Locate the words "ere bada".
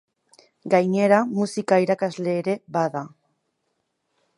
2.41-3.05